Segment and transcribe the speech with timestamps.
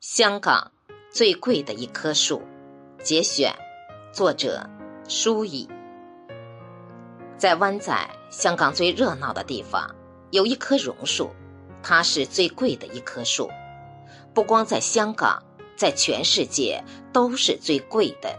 [0.00, 0.72] 香港
[1.10, 2.40] 最贵的一棵树，
[3.02, 3.52] 节选，
[4.10, 4.66] 作者
[5.06, 5.68] 舒乙。
[7.36, 7.94] 在湾仔，
[8.30, 9.94] 香港最热闹的地方，
[10.30, 11.28] 有一棵榕树，
[11.82, 13.50] 它是最贵的一棵树。
[14.32, 15.42] 不光在香港，
[15.76, 16.82] 在全世界
[17.12, 18.34] 都是最贵的。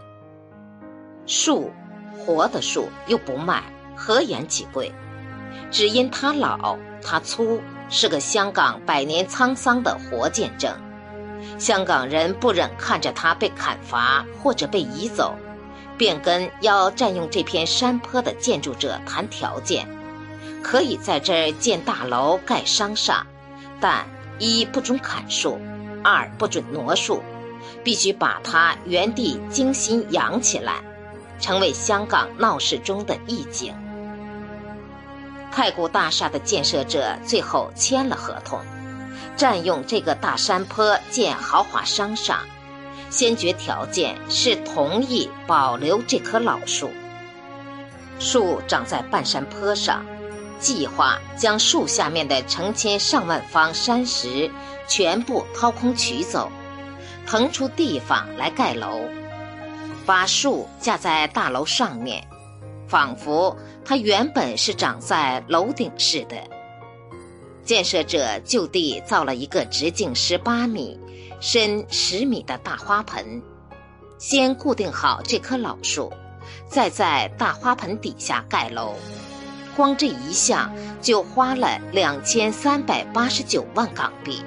[1.26, 1.70] 树，
[2.18, 3.62] 活的树又不卖，
[3.96, 4.92] 何言其贵？
[5.70, 10.76] 只因它老，它粗，是个香港百年沧桑的活见证。
[11.58, 15.34] 香港人不忍看着它被砍伐或者被移走，
[15.96, 19.86] 便跟要占用这片山坡的建筑者谈条件，
[20.62, 23.26] 可以在这儿建大楼、盖商厦，
[23.80, 24.04] 但
[24.38, 25.58] 一不准砍树，
[26.02, 27.22] 二不准挪树，
[27.84, 30.80] 必须把它原地精心养起来，
[31.38, 33.74] 成为香港闹市中的一景。
[35.52, 38.58] 太古大厦的建设者最后签了合同。
[39.36, 42.40] 占用这个大山坡建豪华商厦，
[43.10, 46.90] 先决条件是同意保留这棵老树。
[48.18, 50.04] 树长在半山坡上，
[50.60, 54.50] 计划将树下面的成千上万方山石
[54.86, 56.50] 全部掏空取走，
[57.26, 59.00] 腾出地方来盖楼，
[60.06, 62.22] 把树架在大楼上面，
[62.86, 66.36] 仿佛它原本是长在楼顶似的。
[67.64, 70.98] 建设者就地造了一个直径十八米、
[71.40, 73.42] 深十米的大花盆，
[74.18, 76.12] 先固定好这棵老树，
[76.68, 78.94] 再在大花盆底下盖楼。
[79.74, 84.42] 光这一项就花了两千三百八十九万港币，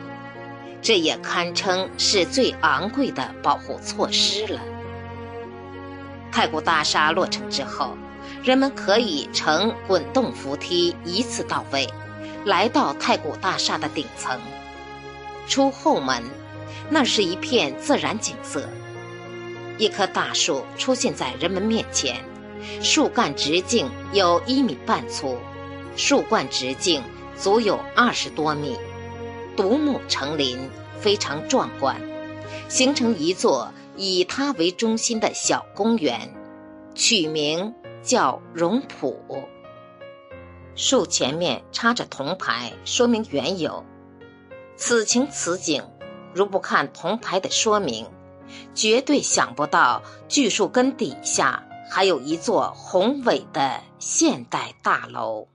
[0.82, 4.60] 这也堪称是最昂贵的保护措施了。
[6.32, 7.98] 太古大厦落成之后，
[8.44, 11.88] 人们可以乘滚动扶梯一次到位。
[12.46, 14.40] 来到太古大厦的顶层，
[15.48, 16.24] 出后门，
[16.92, 18.70] 那是一片自然景色。
[19.80, 22.24] 一棵大树出现在人们面前，
[22.84, 25.38] 树干直径有一米半粗，
[25.98, 27.02] 树冠直径
[27.36, 28.78] 足有二十多米，
[29.58, 30.70] 独木成林，
[31.00, 32.00] 非常壮观，
[32.70, 36.32] 形成一座以它为中心的小公园，
[36.94, 39.20] 取名叫榕浦。
[40.76, 43.84] 树前面插着铜牌，说明缘由。
[44.76, 45.82] 此情此景，
[46.34, 48.06] 如不看铜牌的说明，
[48.74, 55.48] 绝对想不到巨树根底下还有一座宏伟的现代大楼。